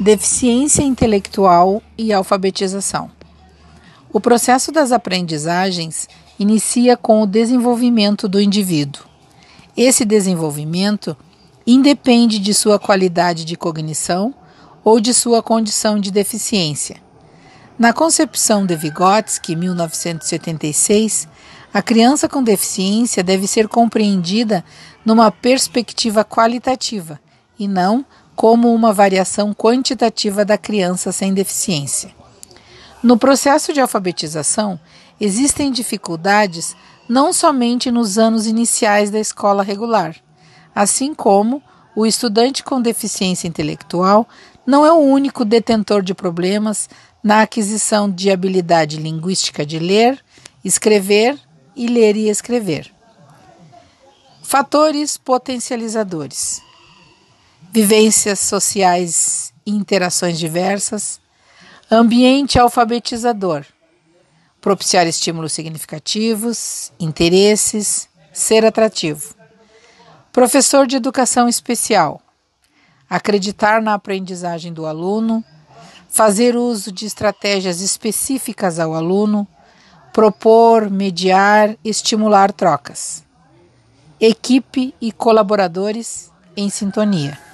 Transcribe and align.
Deficiência 0.00 0.82
intelectual 0.84 1.82
e 1.98 2.12
alfabetização. 2.12 3.10
O 4.12 4.20
processo 4.20 4.70
das 4.70 4.92
aprendizagens 4.92 6.08
inicia 6.38 6.96
com 6.96 7.20
o 7.20 7.26
desenvolvimento 7.26 8.28
do 8.28 8.40
indivíduo. 8.40 9.02
Esse 9.76 10.04
desenvolvimento 10.04 11.16
independe 11.66 12.38
de 12.38 12.54
sua 12.54 12.78
qualidade 12.78 13.44
de 13.44 13.56
cognição 13.56 14.32
ou 14.84 15.00
de 15.00 15.12
sua 15.12 15.42
condição 15.42 15.98
de 15.98 16.12
deficiência. 16.12 16.98
Na 17.76 17.92
concepção 17.92 18.64
de 18.64 18.76
Vygotsky, 18.76 19.56
1976, 19.56 21.26
a 21.74 21.82
criança 21.82 22.28
com 22.28 22.40
deficiência 22.40 23.24
deve 23.24 23.48
ser 23.48 23.66
compreendida 23.66 24.64
numa 25.04 25.32
perspectiva 25.32 26.24
qualitativa 26.24 27.18
e 27.58 27.66
não 27.66 28.06
como 28.38 28.72
uma 28.72 28.92
variação 28.92 29.52
quantitativa 29.52 30.44
da 30.44 30.56
criança 30.56 31.10
sem 31.10 31.34
deficiência. 31.34 32.14
No 33.02 33.18
processo 33.18 33.72
de 33.72 33.80
alfabetização, 33.80 34.78
existem 35.20 35.72
dificuldades 35.72 36.76
não 37.08 37.32
somente 37.32 37.90
nos 37.90 38.16
anos 38.16 38.46
iniciais 38.46 39.10
da 39.10 39.18
escola 39.18 39.64
regular, 39.64 40.14
assim 40.72 41.14
como 41.14 41.60
o 41.96 42.06
estudante 42.06 42.62
com 42.62 42.80
deficiência 42.80 43.48
intelectual 43.48 44.24
não 44.64 44.86
é 44.86 44.92
o 44.92 44.98
único 45.00 45.44
detentor 45.44 46.00
de 46.00 46.14
problemas 46.14 46.88
na 47.20 47.42
aquisição 47.42 48.08
de 48.08 48.30
habilidade 48.30 48.98
linguística 48.98 49.66
de 49.66 49.80
ler, 49.80 50.24
escrever 50.64 51.36
e 51.74 51.88
ler 51.88 52.14
e 52.14 52.28
escrever. 52.28 52.88
Fatores 54.44 55.18
potencializadores 55.18 56.67
vivências 57.72 58.38
sociais 58.38 59.52
e 59.64 59.70
interações 59.70 60.38
diversas, 60.38 61.20
ambiente 61.90 62.58
alfabetizador, 62.58 63.64
propiciar 64.60 65.06
estímulos 65.06 65.52
significativos, 65.52 66.92
interesses, 66.98 68.08
ser 68.32 68.64
atrativo. 68.64 69.34
Professor 70.32 70.86
de 70.86 70.96
educação 70.96 71.48
especial, 71.48 72.20
acreditar 73.08 73.80
na 73.80 73.94
aprendizagem 73.94 74.72
do 74.72 74.86
aluno, 74.86 75.44
fazer 76.08 76.56
uso 76.56 76.90
de 76.90 77.06
estratégias 77.06 77.80
específicas 77.80 78.78
ao 78.78 78.94
aluno, 78.94 79.46
propor, 80.12 80.90
mediar, 80.90 81.76
estimular 81.84 82.52
trocas. 82.52 83.22
Equipe 84.20 84.94
e 85.00 85.12
colaboradores 85.12 86.30
em 86.56 86.68
sintonia. 86.68 87.47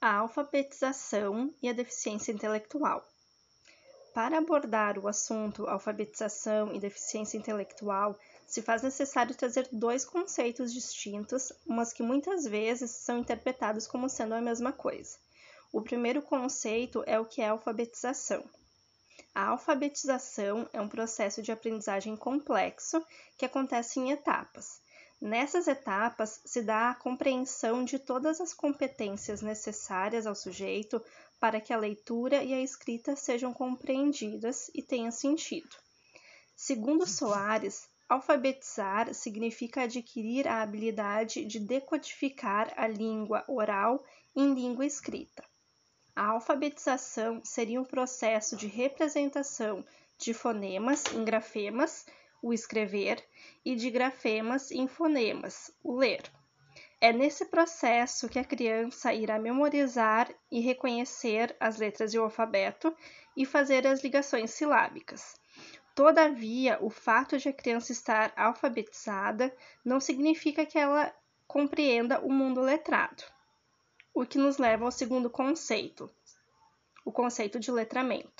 A 0.00 0.14
alfabetização 0.18 1.52
e 1.60 1.68
a 1.68 1.72
deficiência 1.72 2.30
intelectual. 2.30 3.04
Para 4.14 4.38
abordar 4.38 4.96
o 4.96 5.08
assunto 5.08 5.66
alfabetização 5.66 6.72
e 6.72 6.78
deficiência 6.78 7.36
intelectual, 7.36 8.16
se 8.46 8.62
faz 8.62 8.82
necessário 8.82 9.34
trazer 9.34 9.68
dois 9.72 10.04
conceitos 10.04 10.72
distintos, 10.72 11.52
mas 11.66 11.92
que 11.92 12.02
muitas 12.02 12.44
vezes 12.44 12.92
são 12.92 13.18
interpretados 13.18 13.88
como 13.88 14.08
sendo 14.08 14.34
a 14.34 14.40
mesma 14.40 14.72
coisa. 14.72 15.18
O 15.72 15.82
primeiro 15.82 16.22
conceito 16.22 17.02
é 17.04 17.18
o 17.18 17.26
que 17.26 17.42
é 17.42 17.48
alfabetização. 17.48 18.48
A 19.34 19.48
alfabetização 19.48 20.68
é 20.72 20.80
um 20.80 20.88
processo 20.88 21.42
de 21.42 21.50
aprendizagem 21.50 22.16
complexo 22.16 23.04
que 23.36 23.44
acontece 23.44 23.98
em 23.98 24.12
etapas. 24.12 24.80
Nessas 25.20 25.66
etapas 25.66 26.40
se 26.44 26.62
dá 26.62 26.90
a 26.90 26.94
compreensão 26.94 27.84
de 27.84 27.98
todas 27.98 28.40
as 28.40 28.54
competências 28.54 29.42
necessárias 29.42 30.26
ao 30.26 30.34
sujeito 30.34 31.02
para 31.40 31.60
que 31.60 31.72
a 31.72 31.78
leitura 31.78 32.42
e 32.44 32.54
a 32.54 32.60
escrita 32.60 33.16
sejam 33.16 33.52
compreendidas 33.52 34.70
e 34.74 34.80
tenham 34.80 35.10
sentido. 35.10 35.74
Segundo 36.54 37.06
Soares, 37.06 37.88
alfabetizar 38.08 39.12
significa 39.12 39.82
adquirir 39.82 40.46
a 40.46 40.62
habilidade 40.62 41.44
de 41.44 41.60
decodificar 41.60 42.72
a 42.76 42.86
língua 42.86 43.44
oral 43.48 44.04
em 44.36 44.54
língua 44.54 44.86
escrita. 44.86 45.44
A 46.14 46.26
alfabetização 46.26 47.40
seria 47.44 47.80
um 47.80 47.84
processo 47.84 48.56
de 48.56 48.66
representação 48.66 49.84
de 50.16 50.32
fonemas 50.32 51.04
em 51.12 51.24
grafemas 51.24 52.06
o 52.42 52.52
escrever, 52.52 53.24
e 53.64 53.74
de 53.74 53.90
grafemas 53.90 54.70
em 54.70 54.86
fonemas, 54.86 55.70
o 55.82 55.96
ler. 55.96 56.22
É 57.00 57.12
nesse 57.12 57.44
processo 57.44 58.28
que 58.28 58.38
a 58.38 58.44
criança 58.44 59.14
irá 59.14 59.38
memorizar 59.38 60.28
e 60.50 60.60
reconhecer 60.60 61.56
as 61.60 61.76
letras 61.76 62.12
do 62.12 62.22
alfabeto 62.22 62.94
e 63.36 63.46
fazer 63.46 63.86
as 63.86 64.02
ligações 64.02 64.50
silábicas. 64.50 65.36
Todavia, 65.94 66.78
o 66.80 66.90
fato 66.90 67.38
de 67.38 67.48
a 67.48 67.52
criança 67.52 67.92
estar 67.92 68.32
alfabetizada 68.36 69.54
não 69.84 69.98
significa 69.98 70.66
que 70.66 70.78
ela 70.78 71.12
compreenda 71.46 72.20
o 72.20 72.32
mundo 72.32 72.60
letrado. 72.60 73.24
O 74.12 74.26
que 74.26 74.38
nos 74.38 74.58
leva 74.58 74.84
ao 74.84 74.92
segundo 74.92 75.30
conceito, 75.30 76.08
o 77.04 77.10
conceito 77.10 77.58
de 77.58 77.70
letramento. 77.70 78.37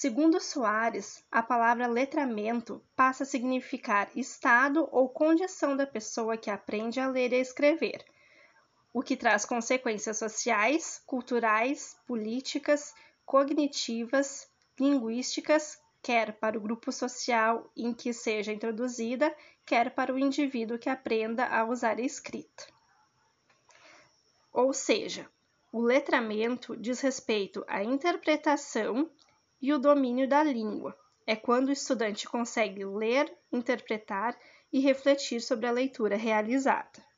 Segundo 0.00 0.40
Soares, 0.40 1.22
a 1.30 1.42
palavra 1.42 1.86
letramento 1.86 2.82
passa 2.96 3.24
a 3.24 3.26
significar 3.26 4.08
estado 4.16 4.88
ou 4.90 5.10
condição 5.10 5.76
da 5.76 5.86
pessoa 5.86 6.38
que 6.38 6.48
aprende 6.48 6.98
a 6.98 7.06
ler 7.06 7.34
e 7.34 7.36
a 7.36 7.40
escrever, 7.40 8.02
o 8.94 9.02
que 9.02 9.14
traz 9.14 9.44
consequências 9.44 10.16
sociais, 10.16 11.02
culturais, 11.04 11.98
políticas, 12.06 12.94
cognitivas, 13.26 14.48
linguísticas, 14.80 15.78
quer 16.02 16.32
para 16.32 16.56
o 16.56 16.62
grupo 16.62 16.90
social 16.90 17.70
em 17.76 17.92
que 17.92 18.14
seja 18.14 18.54
introduzida, 18.54 19.36
quer 19.66 19.94
para 19.94 20.14
o 20.14 20.18
indivíduo 20.18 20.78
que 20.78 20.88
aprenda 20.88 21.44
a 21.44 21.62
usar 21.62 21.98
a 21.98 22.02
escrita. 22.02 22.66
Ou 24.50 24.72
seja, 24.72 25.28
o 25.70 25.78
letramento 25.78 26.74
diz 26.74 27.00
respeito 27.00 27.62
à 27.68 27.84
interpretação 27.84 29.10
e 29.60 29.72
o 29.72 29.78
domínio 29.78 30.28
da 30.28 30.42
língua. 30.42 30.96
É 31.26 31.36
quando 31.36 31.68
o 31.68 31.72
estudante 31.72 32.28
consegue 32.28 32.84
ler, 32.84 33.32
interpretar 33.52 34.36
e 34.72 34.80
refletir 34.80 35.40
sobre 35.40 35.66
a 35.66 35.72
leitura 35.72 36.16
realizada. 36.16 37.09